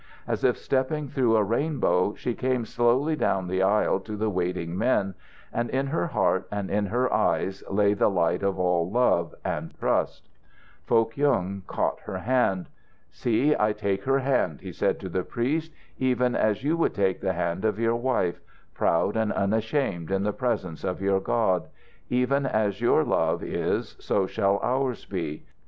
[0.27, 4.75] As if stepping through a rainbow, she came slowly down the aisle to the waiting
[4.75, 5.13] men,
[5.53, 9.77] and in her heart and in her eyes lay the light of all love and
[9.77, 10.27] trust.
[10.87, 12.67] Foh Kyung caught her hand.
[13.11, 17.21] "See, I take her hand," he said to the priest, "even as you would take
[17.21, 18.41] the hand of your wife,
[18.73, 21.67] proud and unashamed in the presence of your God.
[22.09, 25.45] Even as your love is, so shall ours be.